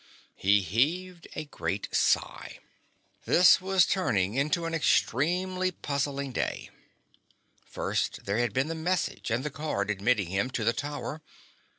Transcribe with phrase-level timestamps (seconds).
[0.33, 2.57] He heaved a great sigh.
[3.25, 6.71] This was turning into an extremely puzzling day.
[7.67, 11.21] First there had been the message and the card admitting him to the Tower.